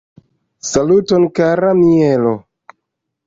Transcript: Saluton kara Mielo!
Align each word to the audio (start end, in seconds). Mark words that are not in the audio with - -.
Saluton 0.69 1.23
kara 1.37 1.71
Mielo! 1.81 2.33